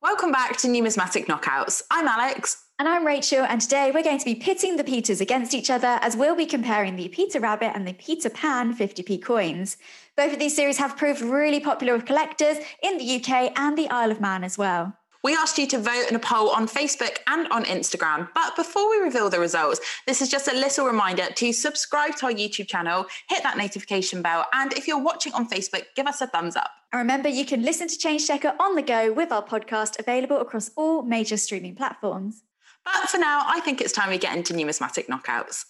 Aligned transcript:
Welcome 0.00 0.30
back 0.30 0.56
to 0.58 0.68
Numismatic 0.68 1.26
Knockouts. 1.26 1.82
I'm 1.90 2.06
Alex. 2.06 2.66
And 2.78 2.88
I'm 2.88 3.04
Rachel, 3.04 3.44
and 3.44 3.60
today 3.60 3.90
we're 3.92 4.04
going 4.04 4.20
to 4.20 4.24
be 4.24 4.36
pitting 4.36 4.76
the 4.76 4.84
Peters 4.84 5.20
against 5.20 5.54
each 5.54 5.70
other 5.70 5.98
as 6.02 6.16
we'll 6.16 6.36
be 6.36 6.46
comparing 6.46 6.94
the 6.94 7.08
Peter 7.08 7.40
Rabbit 7.40 7.72
and 7.74 7.84
the 7.84 7.94
Peter 7.94 8.30
Pan 8.30 8.72
50p 8.72 9.20
coins. 9.20 9.76
Both 10.16 10.34
of 10.34 10.38
these 10.38 10.54
series 10.54 10.78
have 10.78 10.96
proved 10.96 11.20
really 11.20 11.58
popular 11.58 11.94
with 11.94 12.06
collectors 12.06 12.58
in 12.80 12.96
the 12.96 13.16
UK 13.16 13.52
and 13.58 13.76
the 13.76 13.90
Isle 13.90 14.12
of 14.12 14.20
Man 14.20 14.44
as 14.44 14.56
well. 14.56 14.96
We 15.28 15.36
asked 15.36 15.58
you 15.58 15.66
to 15.66 15.78
vote 15.78 16.06
in 16.08 16.16
a 16.16 16.18
poll 16.18 16.48
on 16.48 16.66
Facebook 16.66 17.18
and 17.26 17.46
on 17.48 17.66
Instagram. 17.66 18.30
But 18.34 18.56
before 18.56 18.88
we 18.88 18.96
reveal 18.96 19.28
the 19.28 19.38
results, 19.38 19.78
this 20.06 20.22
is 20.22 20.30
just 20.30 20.48
a 20.48 20.54
little 20.54 20.86
reminder 20.86 21.26
to 21.26 21.52
subscribe 21.52 22.16
to 22.16 22.24
our 22.24 22.32
YouTube 22.32 22.66
channel, 22.66 23.04
hit 23.28 23.42
that 23.42 23.58
notification 23.58 24.22
bell, 24.22 24.46
and 24.54 24.72
if 24.72 24.88
you're 24.88 25.02
watching 25.02 25.34
on 25.34 25.46
Facebook, 25.46 25.84
give 25.94 26.06
us 26.06 26.22
a 26.22 26.28
thumbs 26.28 26.56
up. 26.56 26.70
And 26.94 27.00
remember, 27.00 27.28
you 27.28 27.44
can 27.44 27.62
listen 27.62 27.88
to 27.88 27.98
Change 27.98 28.26
Checker 28.26 28.54
on 28.58 28.74
the 28.74 28.80
go 28.80 29.12
with 29.12 29.30
our 29.30 29.44
podcast 29.44 29.98
available 29.98 30.38
across 30.38 30.70
all 30.76 31.02
major 31.02 31.36
streaming 31.36 31.74
platforms. 31.74 32.44
But 32.86 33.10
for 33.10 33.18
now, 33.18 33.42
I 33.46 33.60
think 33.60 33.82
it's 33.82 33.92
time 33.92 34.08
we 34.08 34.16
get 34.16 34.34
into 34.34 34.56
numismatic 34.56 35.08
knockouts. 35.08 35.66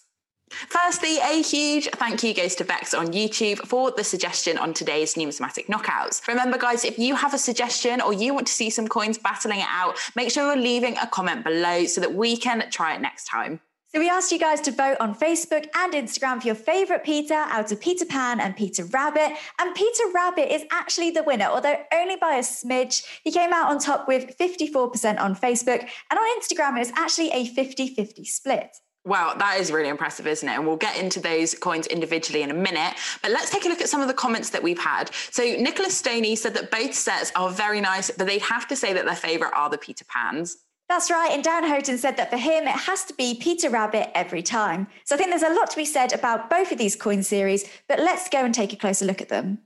Firstly, 0.49 1.17
a 1.19 1.41
huge 1.41 1.89
thank 1.91 2.23
you 2.23 2.33
goes 2.33 2.55
to 2.55 2.65
Bex 2.65 2.93
on 2.93 3.07
YouTube 3.07 3.59
for 3.67 3.91
the 3.91 4.03
suggestion 4.03 4.57
on 4.57 4.73
today's 4.73 5.15
numismatic 5.15 5.67
knockouts. 5.67 6.27
Remember, 6.27 6.57
guys, 6.57 6.83
if 6.85 6.97
you 6.97 7.15
have 7.15 7.33
a 7.33 7.37
suggestion 7.37 8.01
or 8.01 8.13
you 8.13 8.33
want 8.33 8.47
to 8.47 8.53
see 8.53 8.69
some 8.69 8.87
coins 8.87 9.17
battling 9.17 9.59
it 9.59 9.67
out, 9.69 9.97
make 10.15 10.31
sure 10.31 10.45
you're 10.53 10.61
leaving 10.61 10.97
a 10.97 11.07
comment 11.07 11.43
below 11.43 11.85
so 11.85 12.01
that 12.01 12.13
we 12.13 12.35
can 12.35 12.69
try 12.71 12.95
it 12.95 13.01
next 13.01 13.25
time. 13.25 13.59
So 13.91 13.99
we 13.99 14.07
asked 14.07 14.31
you 14.31 14.37
guys 14.37 14.61
to 14.61 14.71
vote 14.71 14.97
on 14.99 15.15
Facebook 15.15 15.67
and 15.73 15.93
Instagram 15.93 16.39
for 16.39 16.45
your 16.45 16.55
favourite 16.55 17.03
Peter 17.03 17.33
out 17.33 17.71
of 17.71 17.81
Peter 17.81 18.05
Pan 18.05 18.39
and 18.39 18.55
Peter 18.55 18.85
Rabbit. 18.85 19.35
And 19.59 19.73
Peter 19.73 20.03
Rabbit 20.13 20.53
is 20.53 20.63
actually 20.71 21.09
the 21.09 21.23
winner, 21.23 21.45
although 21.45 21.75
only 21.91 22.15
by 22.15 22.35
a 22.35 22.41
smidge. 22.41 23.03
He 23.23 23.31
came 23.31 23.51
out 23.51 23.71
on 23.71 23.79
top 23.79 24.07
with 24.07 24.37
54% 24.37 25.19
on 25.19 25.35
Facebook. 25.35 25.81
And 26.11 26.19
on 26.19 26.39
Instagram, 26.39 26.75
it 26.75 26.79
was 26.79 26.91
actually 26.95 27.31
a 27.31 27.47
50 27.47 27.95
50 27.95 28.25
split. 28.25 28.77
Wow, 29.09 29.33
that 29.39 29.59
is 29.59 29.71
really 29.71 29.89
impressive, 29.89 30.27
isn't 30.27 30.47
it? 30.47 30.51
And 30.51 30.67
we'll 30.67 30.77
get 30.77 30.95
into 30.95 31.19
those 31.19 31.55
coins 31.55 31.87
individually 31.87 32.43
in 32.43 32.51
a 32.51 32.53
minute. 32.53 32.93
But 33.23 33.31
let's 33.31 33.49
take 33.49 33.65
a 33.65 33.67
look 33.67 33.81
at 33.81 33.89
some 33.89 34.01
of 34.01 34.07
the 34.07 34.13
comments 34.13 34.51
that 34.51 34.61
we've 34.61 34.77
had. 34.77 35.09
So 35.31 35.41
Nicholas 35.43 35.97
Stoney 35.97 36.35
said 36.35 36.53
that 36.53 36.69
both 36.69 36.93
sets 36.93 37.31
are 37.35 37.49
very 37.49 37.81
nice, 37.81 38.11
but 38.11 38.27
they'd 38.27 38.43
have 38.43 38.67
to 38.67 38.75
say 38.75 38.93
that 38.93 39.05
their 39.05 39.15
favourite 39.15 39.51
are 39.55 39.67
the 39.67 39.79
Peter 39.79 40.05
Pans. 40.05 40.57
That's 40.89 41.09
right. 41.09 41.31
And 41.31 41.43
Dan 41.43 41.63
Houghton 41.63 41.97
said 41.97 42.17
that 42.17 42.29
for 42.29 42.37
him, 42.37 42.67
it 42.67 42.75
has 42.75 43.03
to 43.05 43.15
be 43.15 43.33
Peter 43.33 43.71
Rabbit 43.71 44.15
every 44.15 44.43
time. 44.43 44.85
So 45.05 45.15
I 45.15 45.17
think 45.17 45.31
there's 45.31 45.41
a 45.41 45.55
lot 45.55 45.71
to 45.71 45.77
be 45.77 45.85
said 45.85 46.13
about 46.13 46.51
both 46.51 46.71
of 46.71 46.77
these 46.77 46.95
coin 46.95 47.23
series, 47.23 47.67
but 47.87 47.97
let's 47.97 48.29
go 48.29 48.45
and 48.45 48.53
take 48.53 48.73
a 48.73 48.75
closer 48.75 49.05
look 49.05 49.21
at 49.21 49.29
them. 49.29 49.57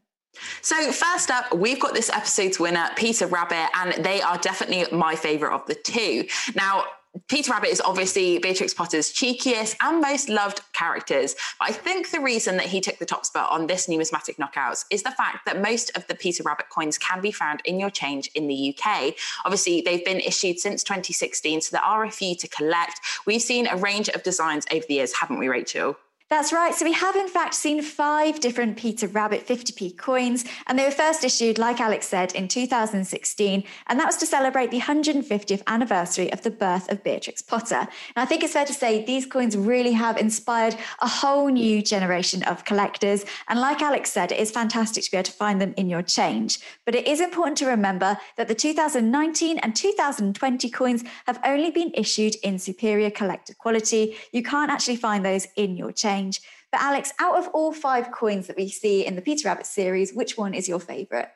So, 0.61 0.91
first 0.91 1.29
up, 1.29 1.53
we've 1.53 1.79
got 1.79 1.93
this 1.93 2.09
episode's 2.09 2.59
winner, 2.59 2.89
Peter 2.95 3.27
Rabbit, 3.27 3.69
and 3.75 4.03
they 4.03 4.19
are 4.21 4.37
definitely 4.39 4.85
my 4.97 5.15
favourite 5.15 5.53
of 5.53 5.65
the 5.67 5.75
two. 5.75 6.25
Now, 6.55 6.85
Peter 7.27 7.51
Rabbit 7.51 7.69
is 7.69 7.81
obviously 7.81 8.39
Beatrix 8.39 8.73
Potter's 8.73 9.13
cheekiest 9.13 9.75
and 9.83 10.01
most 10.01 10.29
loved 10.29 10.61
characters. 10.73 11.35
But 11.59 11.69
I 11.69 11.71
think 11.71 12.09
the 12.09 12.19
reason 12.19 12.57
that 12.57 12.65
he 12.65 12.81
took 12.81 12.97
the 12.97 13.05
top 13.05 13.25
spot 13.25 13.51
on 13.51 13.67
this 13.67 13.87
numismatic 13.87 14.37
knockouts 14.37 14.85
is 14.89 15.03
the 15.03 15.11
fact 15.11 15.45
that 15.45 15.61
most 15.61 15.95
of 15.95 16.07
the 16.07 16.15
Peter 16.15 16.41
Rabbit 16.41 16.69
coins 16.69 16.97
can 16.97 17.21
be 17.21 17.31
found 17.31 17.61
in 17.65 17.79
your 17.79 17.91
change 17.91 18.31
in 18.33 18.47
the 18.47 18.75
UK. 18.75 19.13
Obviously, 19.45 19.81
they've 19.81 20.03
been 20.03 20.19
issued 20.19 20.59
since 20.59 20.83
2016, 20.83 21.61
so 21.61 21.75
there 21.75 21.85
are 21.85 22.03
a 22.03 22.11
few 22.11 22.35
to 22.35 22.47
collect. 22.47 22.99
We've 23.27 23.41
seen 23.41 23.67
a 23.67 23.77
range 23.77 24.09
of 24.09 24.23
designs 24.23 24.65
over 24.71 24.85
the 24.87 24.95
years, 24.95 25.13
haven't 25.13 25.37
we, 25.37 25.47
Rachel? 25.47 25.95
That's 26.33 26.51
right. 26.51 26.73
So 26.73 26.83
we 26.83 26.93
have, 26.93 27.15
in 27.15 27.27
fact, 27.27 27.53
seen 27.53 27.83
five 27.83 28.39
different 28.39 28.75
Peter 28.75 29.05
Rabbit 29.05 29.45
50p 29.45 29.95
coins, 29.99 30.45
and 30.65 30.79
they 30.79 30.83
were 30.83 30.89
first 30.89 31.23
issued, 31.23 31.59
like 31.59 31.79
Alex 31.79 32.07
said, 32.07 32.33
in 32.33 32.47
2016, 32.47 33.63
and 33.85 33.99
that 33.99 34.07
was 34.07 34.17
to 34.17 34.25
celebrate 34.25 34.71
the 34.71 34.79
150th 34.79 35.61
anniversary 35.67 36.33
of 36.33 36.41
the 36.41 36.49
birth 36.49 36.91
of 36.91 37.03
Beatrix 37.03 37.43
Potter. 37.43 37.75
And 37.75 37.87
I 38.15 38.25
think 38.25 38.43
it's 38.43 38.53
fair 38.53 38.65
to 38.65 38.73
say 38.73 39.05
these 39.05 39.27
coins 39.27 39.55
really 39.55 39.91
have 39.91 40.17
inspired 40.17 40.75
a 41.01 41.07
whole 41.07 41.49
new 41.49 41.83
generation 41.83 42.41
of 42.45 42.65
collectors. 42.65 43.25
And 43.47 43.61
like 43.61 43.83
Alex 43.83 44.11
said, 44.11 44.31
it 44.31 44.39
is 44.39 44.49
fantastic 44.49 45.03
to 45.03 45.11
be 45.11 45.17
able 45.17 45.25
to 45.25 45.33
find 45.33 45.61
them 45.61 45.75
in 45.77 45.87
your 45.87 46.01
change. 46.01 46.57
But 46.83 46.95
it 46.95 47.05
is 47.05 47.21
important 47.21 47.59
to 47.59 47.67
remember 47.67 48.17
that 48.37 48.47
the 48.47 48.55
2019 48.55 49.59
and 49.59 49.75
2020 49.75 50.69
coins 50.71 51.03
have 51.27 51.39
only 51.45 51.69
been 51.69 51.91
issued 51.93 52.37
in 52.41 52.57
superior 52.57 53.11
collector 53.11 53.53
quality. 53.53 54.15
You 54.31 54.41
can't 54.41 54.71
actually 54.71 54.95
find 54.95 55.23
those 55.23 55.47
in 55.55 55.77
your 55.77 55.91
change 55.91 56.22
change. 56.23 56.41
But 56.71 56.81
Alex, 56.81 57.13
out 57.19 57.37
of 57.37 57.47
all 57.49 57.71
five 57.71 58.11
coins 58.11 58.47
that 58.47 58.57
we 58.57 58.69
see 58.69 59.05
in 59.05 59.15
the 59.15 59.21
Peter 59.21 59.47
Rabbit 59.47 59.65
series, 59.65 60.13
which 60.13 60.37
one 60.37 60.53
is 60.53 60.67
your 60.67 60.79
favourite? 60.79 61.29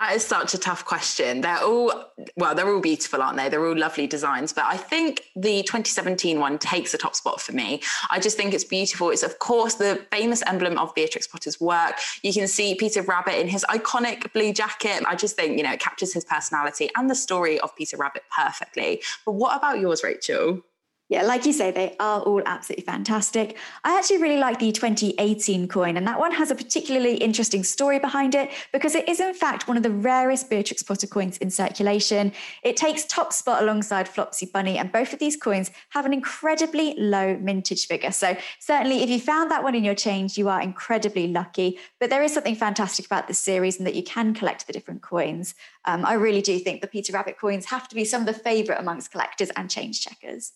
That 0.00 0.16
is 0.16 0.26
such 0.26 0.52
a 0.52 0.58
tough 0.58 0.84
question. 0.84 1.42
They're 1.42 1.62
all, 1.62 2.06
well, 2.36 2.56
they're 2.56 2.68
all 2.68 2.80
beautiful, 2.80 3.22
aren't 3.22 3.36
they? 3.36 3.48
They're 3.48 3.64
all 3.64 3.78
lovely 3.78 4.08
designs. 4.08 4.52
But 4.52 4.64
I 4.64 4.76
think 4.76 5.22
the 5.36 5.62
2017 5.62 6.40
one 6.40 6.58
takes 6.58 6.90
the 6.90 6.98
top 6.98 7.14
spot 7.14 7.40
for 7.40 7.52
me. 7.52 7.80
I 8.10 8.18
just 8.18 8.36
think 8.36 8.52
it's 8.52 8.64
beautiful. 8.64 9.10
It's, 9.10 9.22
of 9.22 9.38
course, 9.38 9.74
the 9.74 10.04
famous 10.10 10.42
emblem 10.42 10.76
of 10.78 10.92
Beatrix 10.96 11.28
Potter's 11.28 11.60
work. 11.60 11.94
You 12.24 12.32
can 12.32 12.48
see 12.48 12.74
Peter 12.74 13.02
Rabbit 13.02 13.38
in 13.38 13.46
his 13.46 13.64
iconic 13.70 14.32
blue 14.32 14.52
jacket. 14.52 15.04
I 15.06 15.14
just 15.14 15.36
think, 15.36 15.56
you 15.56 15.62
know, 15.62 15.72
it 15.72 15.80
captures 15.80 16.12
his 16.12 16.24
personality 16.24 16.90
and 16.96 17.08
the 17.08 17.14
story 17.14 17.60
of 17.60 17.76
Peter 17.76 17.96
Rabbit 17.96 18.24
perfectly. 18.36 19.02
But 19.24 19.32
what 19.32 19.56
about 19.56 19.78
yours, 19.78 20.02
Rachel? 20.02 20.62
Yeah, 21.10 21.22
like 21.22 21.44
you 21.44 21.52
say, 21.52 21.70
they 21.70 21.94
are 22.00 22.22
all 22.22 22.40
absolutely 22.46 22.86
fantastic. 22.86 23.58
I 23.84 23.98
actually 23.98 24.22
really 24.22 24.38
like 24.38 24.58
the 24.58 24.72
2018 24.72 25.68
coin, 25.68 25.98
and 25.98 26.06
that 26.06 26.18
one 26.18 26.32
has 26.32 26.50
a 26.50 26.54
particularly 26.54 27.16
interesting 27.16 27.62
story 27.62 27.98
behind 27.98 28.34
it 28.34 28.50
because 28.72 28.94
it 28.94 29.06
is, 29.06 29.20
in 29.20 29.34
fact, 29.34 29.68
one 29.68 29.76
of 29.76 29.82
the 29.82 29.90
rarest 29.90 30.48
Beatrix 30.48 30.82
Potter 30.82 31.06
coins 31.06 31.36
in 31.38 31.50
circulation. 31.50 32.32
It 32.62 32.78
takes 32.78 33.04
top 33.04 33.34
spot 33.34 33.62
alongside 33.62 34.08
Flopsy 34.08 34.46
Bunny, 34.50 34.78
and 34.78 34.90
both 34.90 35.12
of 35.12 35.18
these 35.18 35.36
coins 35.36 35.70
have 35.90 36.06
an 36.06 36.14
incredibly 36.14 36.94
low 36.98 37.36
mintage 37.36 37.86
figure. 37.86 38.10
So, 38.10 38.34
certainly, 38.58 39.02
if 39.02 39.10
you 39.10 39.20
found 39.20 39.50
that 39.50 39.62
one 39.62 39.74
in 39.74 39.84
your 39.84 39.94
change, 39.94 40.38
you 40.38 40.48
are 40.48 40.62
incredibly 40.62 41.28
lucky. 41.28 41.78
But 42.00 42.08
there 42.08 42.22
is 42.22 42.32
something 42.32 42.56
fantastic 42.56 43.04
about 43.04 43.28
this 43.28 43.38
series 43.38 43.76
and 43.76 43.86
that 43.86 43.94
you 43.94 44.04
can 44.04 44.32
collect 44.32 44.66
the 44.66 44.72
different 44.72 45.02
coins. 45.02 45.54
Um, 45.84 46.06
I 46.06 46.14
really 46.14 46.40
do 46.40 46.58
think 46.58 46.80
the 46.80 46.86
Peter 46.86 47.12
Rabbit 47.12 47.38
coins 47.38 47.66
have 47.66 47.88
to 47.88 47.94
be 47.94 48.06
some 48.06 48.22
of 48.22 48.26
the 48.26 48.32
favourite 48.32 48.80
amongst 48.80 49.10
collectors 49.10 49.50
and 49.54 49.70
change 49.70 50.00
checkers. 50.00 50.52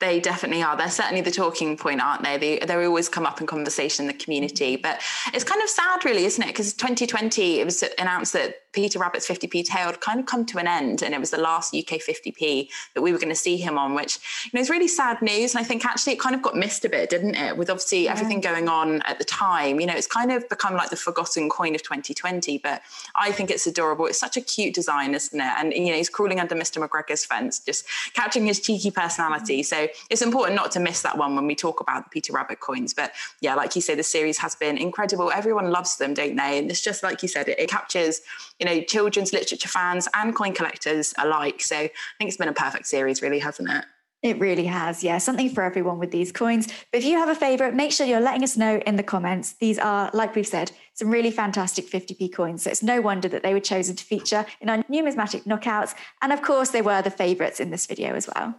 They 0.00 0.20
definitely 0.20 0.62
are. 0.62 0.76
They're 0.76 0.90
certainly 0.90 1.20
the 1.20 1.30
talking 1.30 1.76
point, 1.76 2.00
aren't 2.00 2.22
they? 2.22 2.36
They 2.36 2.58
they 2.58 2.84
always 2.84 3.08
come 3.08 3.26
up 3.26 3.40
in 3.40 3.46
conversation 3.46 4.04
in 4.04 4.06
the 4.08 4.22
community. 4.22 4.76
But 4.76 5.00
it's 5.32 5.44
kind 5.44 5.62
of 5.62 5.68
sad, 5.68 6.04
really, 6.04 6.24
isn't 6.24 6.42
it? 6.42 6.48
Because 6.48 6.74
2020, 6.74 7.60
it 7.60 7.64
was 7.64 7.84
announced 7.98 8.32
that 8.32 8.56
Peter 8.74 8.98
Rabbit's 8.98 9.26
50p 9.26 9.64
tale 9.64 9.86
had 9.86 10.00
kind 10.00 10.20
of 10.20 10.26
come 10.26 10.44
to 10.46 10.58
an 10.58 10.66
end, 10.66 11.02
and 11.02 11.14
it 11.14 11.20
was 11.20 11.30
the 11.30 11.40
last 11.40 11.74
UK 11.74 12.00
50p 12.00 12.68
that 12.94 13.02
we 13.02 13.12
were 13.12 13.18
going 13.18 13.28
to 13.28 13.34
see 13.34 13.56
him 13.56 13.78
on, 13.78 13.94
which 13.94 14.18
you 14.44 14.50
know 14.52 14.60
is 14.60 14.68
really 14.68 14.88
sad 14.88 15.22
news. 15.22 15.54
And 15.54 15.64
I 15.64 15.64
think 15.64 15.84
actually 15.84 16.14
it 16.14 16.20
kind 16.20 16.34
of 16.34 16.42
got 16.42 16.56
missed 16.56 16.84
a 16.84 16.88
bit, 16.88 17.10
didn't 17.10 17.36
it? 17.36 17.56
With 17.56 17.70
obviously 17.70 18.04
yeah. 18.04 18.12
everything 18.12 18.40
going 18.40 18.68
on 18.68 19.02
at 19.02 19.18
the 19.18 19.24
time, 19.24 19.80
you 19.80 19.86
know, 19.86 19.94
it's 19.94 20.06
kind 20.06 20.32
of 20.32 20.48
become 20.48 20.74
like 20.74 20.90
the 20.90 20.96
forgotten 20.96 21.48
coin 21.48 21.74
of 21.74 21.82
2020. 21.82 22.58
But 22.58 22.82
I 23.14 23.32
think 23.32 23.50
it's 23.50 23.66
adorable. 23.66 24.06
It's 24.06 24.18
such 24.18 24.36
a 24.36 24.40
cute 24.40 24.74
design, 24.74 25.14
isn't 25.14 25.40
it? 25.40 25.52
And 25.58 25.72
you 25.72 25.86
know, 25.86 25.96
he's 25.96 26.10
crawling 26.10 26.40
under 26.40 26.54
Mr. 26.54 26.86
McGregor's 26.86 27.24
fence, 27.24 27.60
just 27.60 27.86
catching 28.12 28.46
his 28.46 28.60
cheeky 28.60 28.90
personality. 28.90 29.60
Mm-hmm. 29.60 29.88
So 29.88 29.88
it's 30.10 30.22
important 30.22 30.56
not 30.56 30.72
to 30.72 30.80
miss 30.80 31.02
that 31.02 31.16
one 31.16 31.36
when 31.36 31.46
we 31.46 31.54
talk 31.54 31.80
about 31.80 32.04
the 32.04 32.10
Peter 32.10 32.32
Rabbit 32.32 32.60
coins. 32.60 32.92
But 32.92 33.12
yeah, 33.40 33.54
like 33.54 33.74
you 33.76 33.82
say, 33.82 33.94
the 33.94 34.02
series 34.02 34.38
has 34.38 34.54
been 34.54 34.76
incredible. 34.76 35.30
Everyone 35.30 35.70
loves 35.70 35.96
them, 35.96 36.14
don't 36.14 36.36
they? 36.36 36.58
And 36.58 36.70
it's 36.70 36.80
just 36.80 37.02
like 37.02 37.22
you 37.22 37.28
said, 37.28 37.48
it, 37.48 37.58
it 37.58 37.70
captures, 37.70 38.20
you 38.64 38.76
know, 38.76 38.82
children's 38.82 39.32
literature 39.32 39.68
fans 39.68 40.08
and 40.14 40.34
coin 40.34 40.54
collectors 40.54 41.14
alike. 41.18 41.60
So 41.60 41.76
I 41.76 41.90
think 42.18 42.28
it's 42.28 42.36
been 42.36 42.48
a 42.48 42.52
perfect 42.52 42.86
series, 42.86 43.20
really, 43.20 43.38
hasn't 43.38 43.70
it? 43.70 43.84
It 44.22 44.40
really 44.40 44.64
has, 44.64 45.04
yeah. 45.04 45.18
Something 45.18 45.50
for 45.50 45.62
everyone 45.62 45.98
with 45.98 46.10
these 46.10 46.32
coins. 46.32 46.66
But 46.90 47.00
if 47.00 47.04
you 47.04 47.18
have 47.18 47.28
a 47.28 47.34
favorite, 47.34 47.74
make 47.74 47.92
sure 47.92 48.06
you're 48.06 48.20
letting 48.20 48.42
us 48.42 48.56
know 48.56 48.80
in 48.86 48.96
the 48.96 49.02
comments. 49.02 49.52
These 49.52 49.78
are, 49.78 50.10
like 50.14 50.34
we've 50.34 50.46
said, 50.46 50.72
some 50.94 51.10
really 51.10 51.30
fantastic 51.30 51.90
50p 51.90 52.32
coins. 52.32 52.62
So 52.62 52.70
it's 52.70 52.82
no 52.82 53.02
wonder 53.02 53.28
that 53.28 53.42
they 53.42 53.52
were 53.52 53.60
chosen 53.60 53.96
to 53.96 54.04
feature 54.04 54.46
in 54.62 54.70
our 54.70 54.82
numismatic 54.88 55.44
knockouts. 55.44 55.94
And 56.22 56.32
of 56.32 56.40
course, 56.40 56.70
they 56.70 56.80
were 56.80 57.02
the 57.02 57.10
favorites 57.10 57.60
in 57.60 57.68
this 57.68 57.86
video 57.86 58.14
as 58.14 58.26
well. 58.34 58.58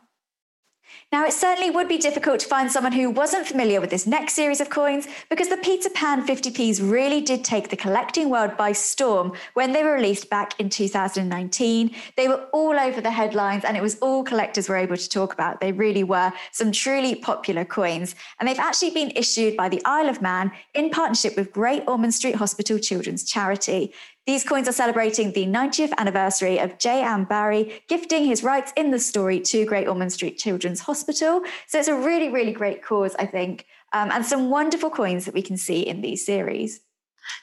Now, 1.15 1.23
it 1.25 1.31
certainly 1.31 1.69
would 1.69 1.87
be 1.87 1.97
difficult 1.97 2.41
to 2.41 2.45
find 2.45 2.69
someone 2.69 2.91
who 2.91 3.09
wasn't 3.09 3.47
familiar 3.47 3.79
with 3.79 3.89
this 3.89 4.05
next 4.05 4.33
series 4.33 4.59
of 4.59 4.69
coins 4.69 5.07
because 5.29 5.47
the 5.47 5.55
Peter 5.55 5.89
Pan 5.89 6.27
50p's 6.27 6.81
really 6.81 7.21
did 7.21 7.41
take 7.41 7.69
the 7.69 7.77
collecting 7.77 8.29
world 8.29 8.57
by 8.57 8.73
storm 8.73 9.31
when 9.53 9.71
they 9.71 9.81
were 9.81 9.93
released 9.93 10.29
back 10.29 10.59
in 10.59 10.69
2019. 10.69 11.95
They 12.17 12.27
were 12.27 12.43
all 12.51 12.77
over 12.77 12.99
the 12.99 13.11
headlines 13.11 13.63
and 13.63 13.77
it 13.77 13.81
was 13.81 13.97
all 13.99 14.25
collectors 14.25 14.67
were 14.67 14.75
able 14.75 14.97
to 14.97 15.07
talk 15.07 15.33
about. 15.33 15.61
They 15.61 15.71
really 15.71 16.03
were 16.03 16.33
some 16.51 16.73
truly 16.73 17.15
popular 17.15 17.63
coins. 17.63 18.13
And 18.41 18.49
they've 18.49 18.59
actually 18.59 18.91
been 18.91 19.13
issued 19.15 19.55
by 19.55 19.69
the 19.69 19.81
Isle 19.85 20.09
of 20.09 20.21
Man 20.21 20.51
in 20.73 20.89
partnership 20.89 21.37
with 21.37 21.53
Great 21.53 21.83
Ormond 21.87 22.13
Street 22.13 22.35
Hospital 22.35 22.77
Children's 22.77 23.23
Charity. 23.23 23.93
These 24.25 24.43
coins 24.43 24.67
are 24.67 24.71
celebrating 24.71 25.33
the 25.33 25.45
90th 25.45 25.93
anniversary 25.99 26.57
of 26.57 26.79
J. 26.79 27.03
M. 27.03 27.25
Barrie 27.25 27.83
gifting 27.87 28.25
his 28.25 28.43
rights 28.43 28.73
in 28.75 28.89
the 28.89 28.97
story 28.97 29.39
to 29.41 29.65
Great 29.65 29.87
Ormond 29.87 30.13
Street 30.13 30.39
Children's 30.39 30.79
Hospital. 30.79 31.41
So 31.67 31.77
it's 31.77 31.87
a 31.87 31.95
really, 31.95 32.29
really 32.29 32.51
great 32.51 32.83
cause, 32.83 33.15
I 33.19 33.27
think, 33.27 33.67
um, 33.93 34.09
and 34.09 34.25
some 34.25 34.49
wonderful 34.49 34.89
coins 34.89 35.25
that 35.25 35.35
we 35.35 35.43
can 35.43 35.57
see 35.57 35.81
in 35.81 36.01
these 36.01 36.25
series. 36.25 36.81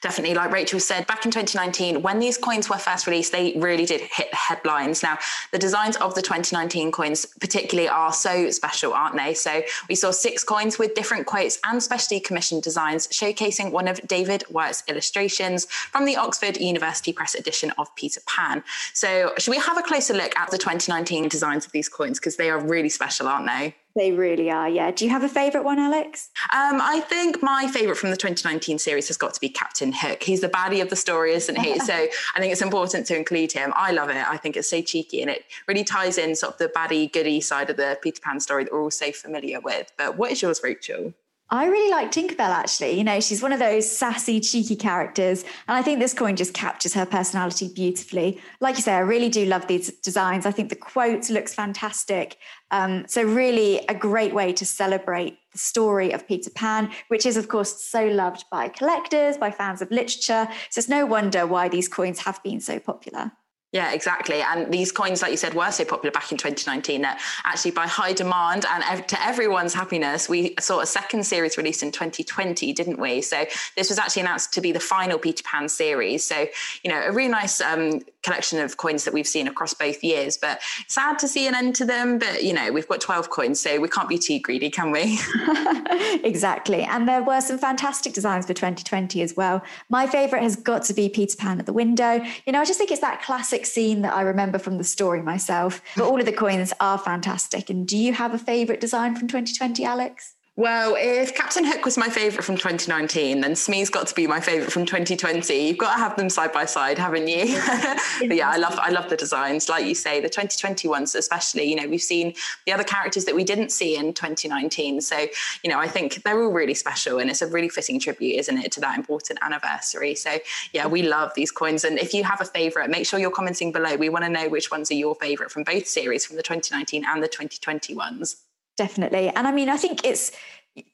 Definitely, 0.00 0.34
like 0.34 0.50
Rachel 0.50 0.80
said, 0.80 1.06
back 1.06 1.24
in 1.24 1.30
2019, 1.30 2.02
when 2.02 2.18
these 2.18 2.36
coins 2.38 2.68
were 2.68 2.78
first 2.78 3.06
released, 3.06 3.32
they 3.32 3.52
really 3.56 3.86
did 3.86 4.00
hit 4.00 4.30
the 4.30 4.36
headlines. 4.36 5.02
Now, 5.02 5.18
the 5.50 5.58
designs 5.58 5.96
of 5.96 6.14
the 6.14 6.22
2019 6.22 6.92
coins, 6.92 7.26
particularly, 7.40 7.88
are 7.88 8.12
so 8.12 8.50
special, 8.50 8.92
aren't 8.92 9.16
they? 9.16 9.34
So, 9.34 9.62
we 9.88 9.94
saw 9.94 10.10
six 10.10 10.44
coins 10.44 10.78
with 10.78 10.94
different 10.94 11.26
quotes 11.26 11.58
and 11.64 11.82
specially 11.82 12.20
commissioned 12.20 12.62
designs, 12.62 13.08
showcasing 13.08 13.70
one 13.70 13.88
of 13.88 14.00
David 14.06 14.44
Wyatt's 14.50 14.82
illustrations 14.88 15.66
from 15.66 16.04
the 16.04 16.16
Oxford 16.16 16.56
University 16.56 17.12
Press 17.12 17.34
edition 17.34 17.72
of 17.78 17.94
Peter 17.94 18.20
Pan. 18.26 18.64
So, 18.94 19.32
should 19.38 19.50
we 19.50 19.58
have 19.58 19.78
a 19.78 19.82
closer 19.82 20.14
look 20.14 20.36
at 20.36 20.50
the 20.50 20.58
2019 20.58 21.28
designs 21.28 21.66
of 21.66 21.72
these 21.72 21.88
coins? 21.88 22.18
Because 22.18 22.36
they 22.36 22.50
are 22.50 22.58
really 22.58 22.88
special, 22.88 23.28
aren't 23.28 23.46
they? 23.46 23.76
They 23.94 24.12
really 24.12 24.50
are, 24.50 24.68
yeah. 24.68 24.90
Do 24.90 25.04
you 25.04 25.10
have 25.10 25.22
a 25.22 25.28
favourite 25.28 25.64
one, 25.64 25.78
Alex? 25.78 26.30
Um, 26.54 26.80
I 26.80 27.00
think 27.00 27.42
my 27.42 27.68
favourite 27.68 27.98
from 27.98 28.10
the 28.10 28.16
2019 28.16 28.78
series 28.78 29.08
has 29.08 29.18
got 29.18 29.34
to 29.34 29.40
be 29.40 29.50
Captain 29.50 29.92
Hook. 29.92 30.22
He's 30.22 30.40
the 30.40 30.48
baddie 30.48 30.80
of 30.80 30.88
the 30.88 30.96
story, 30.96 31.34
isn't 31.34 31.56
he? 31.56 31.78
so 31.80 31.92
I 31.92 32.40
think 32.40 32.52
it's 32.52 32.62
important 32.62 33.06
to 33.08 33.16
include 33.16 33.52
him. 33.52 33.72
I 33.76 33.92
love 33.92 34.08
it. 34.08 34.16
I 34.16 34.38
think 34.38 34.56
it's 34.56 34.70
so 34.70 34.80
cheeky 34.80 35.20
and 35.20 35.30
it 35.30 35.44
really 35.68 35.84
ties 35.84 36.16
in 36.16 36.34
sort 36.34 36.54
of 36.54 36.58
the 36.58 36.68
baddie, 36.68 37.12
goody 37.12 37.40
side 37.40 37.68
of 37.68 37.76
the 37.76 37.98
Peter 38.02 38.20
Pan 38.22 38.40
story 38.40 38.64
that 38.64 38.72
we're 38.72 38.82
all 38.82 38.90
so 38.90 39.12
familiar 39.12 39.60
with. 39.60 39.92
But 39.98 40.16
what 40.16 40.32
is 40.32 40.40
yours, 40.40 40.60
Rachel? 40.62 41.12
I 41.50 41.66
really 41.66 41.90
like 41.90 42.10
Tinkerbell 42.10 42.40
actually. 42.40 42.92
You 42.92 43.04
know, 43.04 43.20
she's 43.20 43.42
one 43.42 43.52
of 43.52 43.58
those 43.58 43.90
sassy, 43.90 44.40
cheeky 44.40 44.74
characters. 44.74 45.42
And 45.68 45.76
I 45.76 45.82
think 45.82 45.98
this 45.98 46.14
coin 46.14 46.34
just 46.34 46.54
captures 46.54 46.94
her 46.94 47.04
personality 47.04 47.70
beautifully. 47.74 48.40
Like 48.60 48.76
you 48.76 48.82
say, 48.82 48.94
I 48.94 49.00
really 49.00 49.28
do 49.28 49.44
love 49.44 49.66
these 49.66 49.92
designs. 49.98 50.46
I 50.46 50.50
think 50.50 50.70
the 50.70 50.76
quote 50.76 51.28
looks 51.28 51.52
fantastic. 51.52 52.38
Um, 52.70 53.04
so, 53.06 53.22
really, 53.22 53.84
a 53.86 53.94
great 53.94 54.32
way 54.32 54.54
to 54.54 54.64
celebrate 54.64 55.38
the 55.52 55.58
story 55.58 56.12
of 56.12 56.26
Peter 56.26 56.48
Pan, 56.48 56.90
which 57.08 57.26
is, 57.26 57.36
of 57.36 57.48
course, 57.48 57.84
so 57.84 58.06
loved 58.06 58.46
by 58.50 58.68
collectors, 58.68 59.36
by 59.36 59.50
fans 59.50 59.82
of 59.82 59.90
literature. 59.90 60.48
So, 60.70 60.78
it's 60.78 60.88
no 60.88 61.04
wonder 61.04 61.46
why 61.46 61.68
these 61.68 61.86
coins 61.86 62.20
have 62.20 62.42
been 62.42 62.60
so 62.60 62.78
popular. 62.78 63.32
Yeah, 63.72 63.92
exactly. 63.92 64.42
And 64.42 64.70
these 64.70 64.92
coins, 64.92 65.22
like 65.22 65.30
you 65.30 65.38
said, 65.38 65.54
were 65.54 65.70
so 65.70 65.86
popular 65.86 66.12
back 66.12 66.30
in 66.30 66.36
2019 66.36 67.00
that 67.02 67.18
actually, 67.44 67.70
by 67.70 67.86
high 67.86 68.12
demand 68.12 68.66
and 68.68 69.08
to 69.08 69.24
everyone's 69.24 69.72
happiness, 69.72 70.28
we 70.28 70.54
saw 70.60 70.80
a 70.80 70.86
second 70.86 71.24
series 71.24 71.56
released 71.56 71.82
in 71.82 71.90
2020, 71.90 72.70
didn't 72.74 72.98
we? 72.98 73.22
So 73.22 73.46
this 73.74 73.88
was 73.88 73.98
actually 73.98 74.22
announced 74.22 74.52
to 74.52 74.60
be 74.60 74.72
the 74.72 74.80
final 74.80 75.18
Peter 75.18 75.42
Pan 75.42 75.70
series. 75.70 76.22
So, 76.22 76.46
you 76.84 76.90
know, 76.90 77.00
a 77.00 77.12
really 77.12 77.30
nice 77.30 77.62
um, 77.62 78.02
collection 78.22 78.60
of 78.60 78.76
coins 78.76 79.04
that 79.04 79.14
we've 79.14 79.26
seen 79.26 79.46
across 79.48 79.74
both 79.74 80.02
years. 80.02 80.36
But 80.36 80.60
sad 80.88 81.18
to 81.20 81.28
see 81.28 81.46
an 81.46 81.54
end 81.54 81.74
to 81.76 81.84
them. 81.84 82.18
But, 82.18 82.42
you 82.42 82.52
know, 82.52 82.72
we've 82.72 82.88
got 82.88 83.00
12 83.00 83.30
coins, 83.30 83.60
so 83.60 83.80
we 83.80 83.88
can't 83.88 84.08
be 84.08 84.18
too 84.18 84.38
greedy, 84.40 84.70
can 84.70 84.90
we? 84.90 85.18
exactly. 86.24 86.82
And 86.82 87.08
there 87.08 87.22
were 87.22 87.40
some 87.40 87.58
fantastic 87.58 88.12
designs 88.12 88.46
for 88.46 88.54
2020 88.54 89.22
as 89.22 89.36
well. 89.36 89.62
My 89.88 90.06
favorite 90.06 90.42
has 90.42 90.56
got 90.56 90.82
to 90.84 90.94
be 90.94 91.08
Peter 91.08 91.36
Pan 91.36 91.58
at 91.58 91.66
the 91.66 91.72
window. 91.72 92.24
You 92.46 92.52
know, 92.52 92.60
I 92.60 92.64
just 92.64 92.78
think 92.78 92.90
it's 92.90 93.00
that 93.00 93.22
classic 93.22 93.66
scene 93.66 94.02
that 94.02 94.14
I 94.14 94.22
remember 94.22 94.58
from 94.58 94.78
the 94.78 94.84
story 94.84 95.22
myself. 95.22 95.82
But 95.96 96.04
all 96.04 96.18
of 96.18 96.26
the 96.26 96.32
coins 96.32 96.72
are 96.80 96.98
fantastic. 96.98 97.70
And 97.70 97.86
do 97.86 97.96
you 97.96 98.12
have 98.12 98.34
a 98.34 98.38
favourite 98.38 98.80
design 98.80 99.16
from 99.16 99.28
2020, 99.28 99.84
Alex? 99.84 100.34
Well, 100.54 100.96
if 100.98 101.34
Captain 101.34 101.64
Hook 101.64 101.86
was 101.86 101.96
my 101.96 102.10
favourite 102.10 102.44
from 102.44 102.56
2019, 102.56 103.40
then 103.40 103.56
Smee's 103.56 103.88
got 103.88 104.06
to 104.08 104.14
be 104.14 104.26
my 104.26 104.38
favourite 104.38 104.70
from 104.70 104.84
2020. 104.84 105.54
You've 105.54 105.78
got 105.78 105.94
to 105.94 105.98
have 105.98 106.14
them 106.14 106.28
side 106.28 106.52
by 106.52 106.66
side, 106.66 106.98
haven't 106.98 107.26
you? 107.26 107.58
but 108.28 108.36
yeah, 108.36 108.50
I 108.50 108.58
love 108.58 108.78
I 108.78 108.90
love 108.90 109.08
the 109.08 109.16
designs. 109.16 109.70
Like 109.70 109.86
you 109.86 109.94
say, 109.94 110.20
the 110.20 110.28
2020 110.28 110.88
ones 110.88 111.14
especially, 111.14 111.64
you 111.64 111.76
know, 111.76 111.88
we've 111.88 112.02
seen 112.02 112.34
the 112.66 112.72
other 112.72 112.84
characters 112.84 113.24
that 113.24 113.34
we 113.34 113.44
didn't 113.44 113.72
see 113.72 113.96
in 113.96 114.12
2019. 114.12 115.00
So, 115.00 115.26
you 115.64 115.70
know, 115.70 115.78
I 115.78 115.88
think 115.88 116.22
they're 116.22 116.42
all 116.42 116.52
really 116.52 116.74
special 116.74 117.18
and 117.18 117.30
it's 117.30 117.40
a 117.40 117.46
really 117.46 117.70
fitting 117.70 117.98
tribute, 117.98 118.38
isn't 118.40 118.58
it, 118.58 118.72
to 118.72 118.80
that 118.80 118.98
important 118.98 119.38
anniversary. 119.40 120.14
So 120.14 120.36
yeah, 120.74 120.86
we 120.86 121.02
love 121.02 121.32
these 121.34 121.50
coins. 121.50 121.82
And 121.82 121.98
if 121.98 122.12
you 122.12 122.24
have 122.24 122.42
a 122.42 122.44
favourite, 122.44 122.90
make 122.90 123.06
sure 123.06 123.18
you're 123.18 123.30
commenting 123.30 123.72
below. 123.72 123.96
We 123.96 124.10
want 124.10 124.26
to 124.26 124.30
know 124.30 124.50
which 124.50 124.70
ones 124.70 124.90
are 124.90 124.94
your 124.94 125.14
favourite 125.14 125.50
from 125.50 125.64
both 125.64 125.86
series, 125.86 126.26
from 126.26 126.36
the 126.36 126.42
2019 126.42 127.06
and 127.08 127.22
the 127.22 127.28
2020 127.28 127.94
ones. 127.94 128.36
Definitely. 128.76 129.28
And 129.28 129.46
I 129.46 129.52
mean, 129.52 129.68
I 129.68 129.76
think 129.76 130.04
it's 130.04 130.32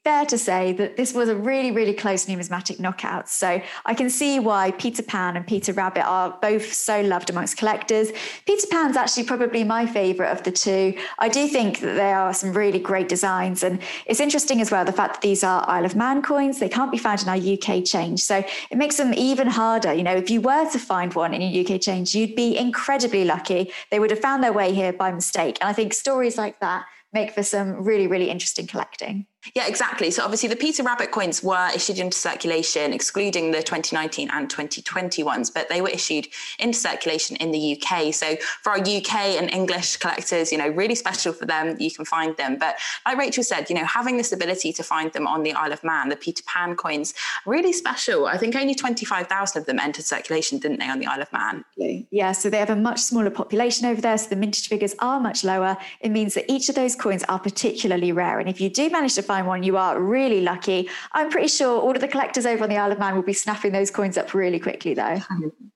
fair 0.03 0.25
to 0.25 0.37
say 0.37 0.73
that 0.73 0.97
this 0.97 1.13
was 1.13 1.29
a 1.29 1.35
really, 1.35 1.71
really 1.71 1.93
close 1.93 2.27
numismatic 2.27 2.81
knockout. 2.81 3.29
So 3.29 3.61
I 3.85 3.93
can 3.93 4.09
see 4.09 4.37
why 4.37 4.71
Peter 4.71 5.01
Pan 5.01 5.37
and 5.37 5.47
Peter 5.47 5.71
Rabbit 5.71 6.05
are 6.05 6.37
both 6.41 6.73
so 6.73 6.99
loved 6.99 7.29
amongst 7.29 7.55
collectors. 7.55 8.11
Peter 8.45 8.67
Pan's 8.69 8.97
actually 8.97 9.23
probably 9.23 9.63
my 9.63 9.85
favourite 9.85 10.31
of 10.31 10.43
the 10.43 10.51
two. 10.51 10.95
I 11.17 11.29
do 11.29 11.47
think 11.47 11.79
that 11.79 11.95
there 11.95 12.19
are 12.19 12.33
some 12.33 12.51
really 12.51 12.79
great 12.79 13.07
designs. 13.07 13.63
And 13.63 13.79
it's 14.05 14.19
interesting 14.19 14.59
as 14.59 14.69
well 14.69 14.83
the 14.83 14.91
fact 14.91 15.13
that 15.13 15.21
these 15.21 15.45
are 15.45 15.63
Isle 15.69 15.85
of 15.85 15.95
Man 15.95 16.21
coins, 16.21 16.59
they 16.59 16.69
can't 16.69 16.91
be 16.91 16.97
found 16.97 17.21
in 17.21 17.29
our 17.29 17.37
UK 17.37 17.85
change. 17.85 18.21
So 18.21 18.43
it 18.69 18.77
makes 18.77 18.97
them 18.97 19.13
even 19.13 19.47
harder. 19.47 19.93
You 19.93 20.03
know, 20.03 20.15
if 20.15 20.29
you 20.29 20.41
were 20.41 20.69
to 20.71 20.79
find 20.79 21.13
one 21.13 21.33
in 21.33 21.41
your 21.41 21.63
UK 21.63 21.79
change, 21.79 22.13
you'd 22.13 22.35
be 22.35 22.57
incredibly 22.57 23.23
lucky. 23.23 23.71
They 23.91 23.99
would 24.01 24.11
have 24.11 24.19
found 24.19 24.43
their 24.43 24.53
way 24.53 24.73
here 24.73 24.91
by 24.91 25.11
mistake. 25.13 25.57
And 25.61 25.69
I 25.69 25.73
think 25.73 25.93
stories 25.93 26.37
like 26.37 26.59
that 26.59 26.85
make 27.13 27.31
for 27.31 27.43
some 27.43 27.83
really, 27.83 28.07
really 28.07 28.29
interesting 28.29 28.67
collecting. 28.67 29.25
Yeah, 29.55 29.67
exactly. 29.67 30.11
So 30.11 30.23
obviously 30.23 30.49
the 30.49 30.55
Peter 30.57 30.83
Rabbit 30.83 31.11
coins 31.11 31.41
were 31.41 31.69
issued 31.73 31.97
into 31.97 32.17
circulation, 32.17 32.91
excluding 32.91 33.51
the 33.51 33.63
2019 33.63 34.29
and 34.31 34.49
2020 34.49 35.23
ones, 35.23 35.49
but 35.49 35.69
they 35.69 35.81
were 35.81 35.89
issued 35.89 36.27
into 36.59 36.77
circulation 36.77 37.37
in 37.37 37.51
the 37.51 37.81
UK. 37.81 38.13
So 38.13 38.35
for 38.61 38.71
our 38.71 38.79
UK 38.79 39.15
and 39.39 39.49
English 39.49 39.97
collectors, 39.97 40.51
you 40.51 40.57
know, 40.57 40.67
really 40.67 40.95
special 40.95 41.31
for 41.31 41.45
them, 41.45 41.77
you 41.79 41.89
can 41.89 42.03
find 42.03 42.35
them. 42.35 42.57
But 42.57 42.79
like 43.05 43.17
Rachel 43.17 43.43
said, 43.43 43.69
you 43.69 43.75
know, 43.77 43.85
having 43.85 44.17
this 44.17 44.33
ability 44.33 44.73
to 44.73 44.83
find 44.83 45.11
them 45.13 45.25
on 45.25 45.43
the 45.43 45.53
Isle 45.53 45.71
of 45.71 45.83
Man, 45.85 46.09
the 46.09 46.17
Peter 46.17 46.43
Pan 46.45 46.75
coins, 46.75 47.13
really 47.45 47.71
special. 47.71 48.27
I 48.27 48.37
think 48.37 48.55
only 48.55 48.75
25,000 48.75 49.61
of 49.61 49.65
them 49.65 49.79
entered 49.79 50.03
circulation, 50.03 50.59
didn't 50.59 50.79
they, 50.79 50.89
on 50.89 50.99
the 50.99 51.07
Isle 51.07 51.21
of 51.21 51.31
Man? 51.31 51.63
Yeah, 52.11 52.33
so 52.33 52.49
they 52.49 52.59
have 52.59 52.69
a 52.69 52.75
much 52.75 52.99
smaller 52.99 53.29
population 53.29 53.85
over 53.85 54.01
there, 54.01 54.17
so 54.17 54.27
the 54.27 54.35
mintage 54.35 54.67
figures 54.67 54.95
are 54.99 55.19
much 55.19 55.45
lower. 55.45 55.77
It 56.01 56.09
means 56.09 56.33
that 56.33 56.51
each 56.51 56.67
of 56.67 56.75
those 56.75 56.93
coins 56.95 57.23
are 57.29 57.39
particularly 57.39 58.11
rare. 58.11 58.39
And 58.39 58.49
if 58.49 58.59
you 58.59 58.69
do 58.69 58.89
manage 58.89 59.15
to 59.15 59.28
find 59.29 59.45
one, 59.45 59.61
you 59.61 59.77
are 59.77 60.01
really 60.01 60.41
lucky. 60.41 60.89
I'm 61.11 61.29
pretty 61.29 61.49
sure 61.49 61.79
all 61.79 61.91
of 61.91 62.01
the 62.01 62.07
collectors 62.07 62.47
over 62.47 62.63
on 62.63 62.69
the 62.69 62.77
Isle 62.77 62.91
of 62.91 62.97
Man 62.97 63.15
will 63.15 63.21
be 63.21 63.33
snapping 63.33 63.71
those 63.71 63.91
coins 63.91 64.17
up 64.17 64.33
really 64.33 64.59
quickly, 64.59 64.93
though. 64.95 65.19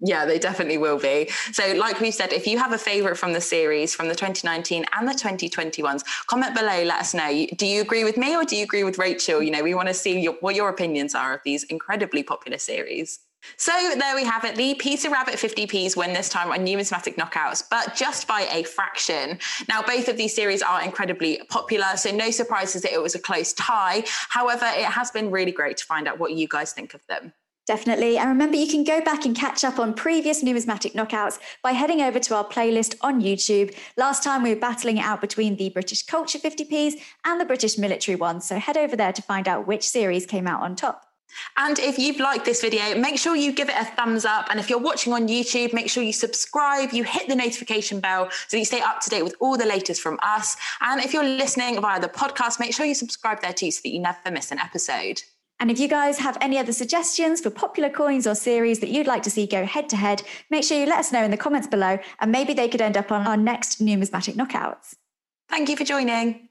Yeah, 0.06 0.26
they 0.26 0.38
definitely 0.38 0.78
will 0.78 1.00
be. 1.00 1.30
So, 1.54 1.76
like 1.76 2.02
we 2.02 2.12
said, 2.12 2.34
if 2.34 2.46
you 2.46 2.58
have 2.58 2.74
a 2.74 2.78
favourite 2.78 3.18
from 3.18 3.32
the 3.32 3.40
series, 3.40 3.96
from 3.96 4.10
the 4.10 4.16
2019 4.16 4.84
and 4.92 5.08
the 5.08 5.14
2020 5.14 5.82
ones, 5.82 6.04
comment 6.28 6.54
below, 6.54 6.84
let 6.84 7.00
us 7.00 7.14
know. 7.14 7.48
Do 7.56 7.66
you 7.66 7.82
agree 7.82 8.04
with 8.04 8.18
me 8.18 8.36
or 8.36 8.44
do 8.44 8.58
you 8.58 8.66
agree 8.66 8.84
with 8.84 8.98
Rachel? 8.98 9.42
You 9.42 9.52
know, 9.52 9.64
we 9.64 9.74
want 9.74 9.88
to 9.88 9.94
see 9.94 10.20
your, 10.20 10.34
what 10.42 10.56
your 10.56 10.68
opinions 10.68 11.16
are 11.16 11.34
of 11.34 11.40
these 11.46 11.64
incredibly 11.64 12.22
popular 12.22 12.58
series. 12.58 13.20
So 13.58 13.72
there 13.98 14.16
we 14.16 14.24
have 14.24 14.44
it. 14.44 14.56
The 14.56 14.76
Peter 14.76 15.10
Rabbit 15.10 15.36
50p's 15.36 15.96
win 15.96 16.14
this 16.14 16.30
time 16.30 16.52
on 16.52 16.64
numismatic 16.64 17.18
knockouts, 17.18 17.64
but 17.70 17.96
just 17.96 18.28
by 18.28 18.48
a 18.52 18.64
fraction. 18.64 19.40
Now, 19.70 19.82
both 19.82 20.08
of 20.08 20.18
these 20.18 20.36
series 20.36 20.62
are 20.62 20.84
incredibly 20.84 21.42
popular, 21.50 21.96
so 21.96 22.12
no 22.12 22.32
surprises 22.32 22.82
that 22.84 22.94
it 22.94 23.02
was 23.02 23.16
a 23.16 23.20
close 23.20 23.54
tie. 23.54 24.04
However, 24.30 24.66
it 24.66 24.86
has 24.86 25.12
been 25.12 25.32
really 25.32 25.52
great 25.52 25.78
to 25.78 25.86
find 25.86 26.08
out 26.08 26.20
what 26.20 26.34
you 26.34 26.48
guys 26.48 26.74
think 26.74 26.94
of 26.94 27.06
them. 27.08 27.34
Definitely. 27.66 28.18
And 28.18 28.28
remember, 28.28 28.58
you 28.58 28.68
can 28.68 28.84
go 28.84 29.00
back 29.00 29.26
and 29.26 29.34
catch 29.34 29.64
up 29.64 29.80
on 29.80 29.94
previous 29.94 30.44
numismatic 30.44 30.94
knockouts 30.94 31.40
by 31.62 31.72
heading 31.72 32.02
over 32.02 32.20
to 32.20 32.36
our 32.36 32.46
playlist 32.46 32.96
on 33.00 33.22
YouTube. 33.22 33.74
Last 33.96 34.22
time 34.22 34.44
we 34.44 34.54
were 34.54 34.60
battling 34.60 34.98
it 34.98 35.06
out 35.06 35.22
between 35.22 35.56
the 35.56 35.70
British 35.70 36.04
Culture 36.04 36.40
50p's 36.40 37.02
and 37.24 37.40
the 37.40 37.46
British 37.46 37.78
Military 37.78 38.18
ones. 38.18 38.46
So 38.46 38.58
head 38.58 38.76
over 38.76 38.98
there 38.98 39.14
to 39.14 39.22
find 39.22 39.48
out 39.48 39.66
which 39.66 39.88
series 39.88 40.26
came 40.26 40.46
out 40.46 40.62
on 40.62 40.76
top. 40.76 41.13
And 41.58 41.80
if 41.80 41.98
you've 41.98 42.20
liked 42.20 42.46
this 42.46 42.62
video, 42.62 42.96
make 42.96 43.18
sure 43.18 43.36
you 43.36 43.52
give 43.52 43.70
it 43.70 43.76
a 43.78 43.86
thumbs 43.86 44.26
up. 44.26 44.48
And 44.50 44.60
if 44.60 44.70
you're 44.70 44.80
watching 44.80 45.14
on 45.14 45.28
YouTube, 45.28 45.74
make 45.74 45.90
sure 45.90 46.04
you 46.04 46.14
subscribe, 46.14 46.92
you 46.92 47.04
hit 47.04 47.28
the 47.28 47.36
notification 47.36 48.00
bell 48.00 48.30
so 48.48 48.58
you 48.58 48.66
stay 48.66 48.82
up 48.82 49.00
to 49.02 49.10
date 49.10 49.24
with 49.24 49.36
all 49.40 49.58
the 49.58 49.66
latest 49.66 50.02
from 50.02 50.20
us. 50.24 50.56
And 50.82 51.02
if 51.02 51.14
you're 51.14 51.24
listening 51.24 51.80
via 51.82 52.00
the 52.00 52.08
podcast, 52.08 52.60
make 52.60 52.74
sure 52.74 52.86
you 52.86 52.96
subscribe 52.96 53.42
there 53.42 53.54
too 53.54 53.72
so 53.72 53.82
that 53.84 53.90
you 53.90 54.00
never 54.00 54.32
miss 54.32 54.52
an 54.52 54.60
episode. 54.60 55.22
And 55.60 55.72
if 55.72 55.80
you 55.80 55.88
guys 55.88 56.20
have 56.20 56.38
any 56.42 56.58
other 56.58 56.74
suggestions 56.74 57.40
for 57.40 57.50
popular 57.50 57.90
coins 57.90 58.28
or 58.28 58.36
series 58.36 58.80
that 58.80 58.90
you'd 58.90 59.08
like 59.08 59.24
to 59.24 59.30
see 59.30 59.48
go 59.48 59.66
head 59.66 59.88
to 59.90 59.96
head, 59.96 60.24
make 60.50 60.64
sure 60.64 60.78
you 60.78 60.86
let 60.86 61.00
us 61.00 61.12
know 61.12 61.24
in 61.24 61.32
the 61.32 61.38
comments 61.38 61.68
below, 61.68 62.00
and 62.20 62.32
maybe 62.32 62.54
they 62.54 62.68
could 62.68 62.82
end 62.82 62.98
up 62.98 63.12
on 63.12 63.26
our 63.26 63.38
next 63.38 63.80
numismatic 63.80 64.36
knockouts. 64.36 64.96
Thank 65.50 65.70
you 65.70 65.78
for 65.78 65.86
joining. 65.86 66.50